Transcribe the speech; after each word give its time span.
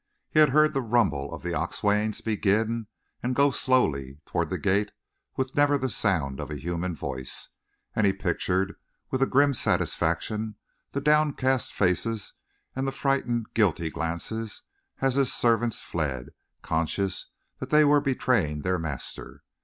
He 0.31 0.39
had 0.39 0.49
heard 0.49 0.73
the 0.73 0.81
rumble 0.81 1.31
of 1.31 1.43
the 1.43 1.53
oxwains 1.53 2.21
begin 2.21 2.87
and 3.21 3.35
go 3.35 3.51
slowly 3.51 4.19
toward 4.25 4.49
the 4.49 4.57
gate 4.57 4.89
with 5.37 5.55
never 5.55 5.77
the 5.77 5.91
sound 5.91 6.39
of 6.39 6.49
a 6.49 6.55
human 6.55 6.95
voice, 6.95 7.49
and 7.95 8.07
he 8.07 8.11
pictured, 8.11 8.73
with 9.11 9.21
a 9.21 9.27
grim 9.27 9.53
satisfaction, 9.53 10.55
the 10.91 11.01
downcast 11.01 11.71
faces 11.71 12.33
and 12.75 12.87
the 12.87 12.91
frightened, 12.91 13.53
guilty 13.53 13.91
glances, 13.91 14.63
as 15.01 15.13
his 15.13 15.31
servants 15.31 15.83
fled, 15.83 16.29
conscious 16.63 17.27
that 17.59 17.69
they 17.69 17.85
were 17.85 18.01
betraying 18.01 18.63
their 18.63 18.79
master. 18.79 19.43